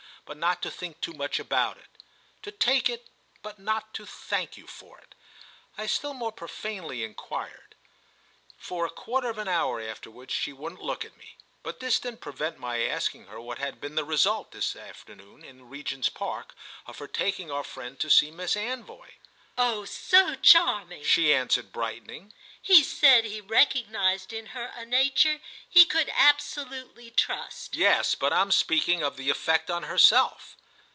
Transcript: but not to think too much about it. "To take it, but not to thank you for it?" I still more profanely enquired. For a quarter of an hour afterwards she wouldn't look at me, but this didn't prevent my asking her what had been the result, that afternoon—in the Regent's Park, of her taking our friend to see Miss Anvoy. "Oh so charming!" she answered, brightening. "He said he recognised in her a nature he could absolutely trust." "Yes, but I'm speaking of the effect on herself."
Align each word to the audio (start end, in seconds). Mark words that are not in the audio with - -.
but 0.23 0.37
not 0.37 0.61
to 0.61 0.71
think 0.71 1.01
too 1.01 1.11
much 1.11 1.39
about 1.39 1.77
it. 1.77 1.89
"To 2.43 2.53
take 2.53 2.89
it, 2.89 3.09
but 3.41 3.59
not 3.59 3.93
to 3.95 4.05
thank 4.05 4.55
you 4.55 4.65
for 4.65 4.97
it?" 4.99 5.13
I 5.77 5.87
still 5.87 6.13
more 6.13 6.31
profanely 6.31 7.03
enquired. 7.03 7.75
For 8.57 8.85
a 8.85 8.89
quarter 8.89 9.29
of 9.29 9.37
an 9.37 9.49
hour 9.49 9.81
afterwards 9.81 10.33
she 10.33 10.53
wouldn't 10.53 10.79
look 10.81 11.03
at 11.03 11.17
me, 11.17 11.35
but 11.63 11.81
this 11.81 11.99
didn't 11.99 12.21
prevent 12.21 12.57
my 12.57 12.81
asking 12.83 13.25
her 13.27 13.41
what 13.41 13.57
had 13.57 13.81
been 13.81 13.95
the 13.95 14.05
result, 14.05 14.51
that 14.51 14.73
afternoon—in 14.73 15.57
the 15.57 15.63
Regent's 15.65 16.07
Park, 16.07 16.55
of 16.87 16.99
her 16.99 17.07
taking 17.09 17.51
our 17.51 17.63
friend 17.65 17.99
to 17.99 18.09
see 18.09 18.31
Miss 18.31 18.55
Anvoy. 18.55 19.15
"Oh 19.57 19.83
so 19.83 20.35
charming!" 20.35 21.03
she 21.03 21.33
answered, 21.33 21.73
brightening. 21.73 22.31
"He 22.63 22.83
said 22.83 23.25
he 23.25 23.41
recognised 23.41 24.31
in 24.31 24.47
her 24.47 24.71
a 24.75 24.85
nature 24.85 25.41
he 25.69 25.83
could 25.85 26.09
absolutely 26.15 27.11
trust." 27.11 27.75
"Yes, 27.75 28.15
but 28.15 28.31
I'm 28.31 28.51
speaking 28.51 29.03
of 29.03 29.17
the 29.17 29.29
effect 29.29 29.69
on 29.69 29.83
herself." 29.83 30.55